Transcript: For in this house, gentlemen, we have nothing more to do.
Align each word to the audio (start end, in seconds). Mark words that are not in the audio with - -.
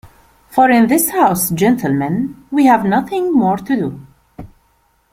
For 0.49 0.71
in 0.71 0.87
this 0.87 1.11
house, 1.11 1.51
gentlemen, 1.51 2.47
we 2.49 2.65
have 2.65 2.85
nothing 2.85 3.31
more 3.31 3.57
to 3.57 3.75
do. 4.41 4.47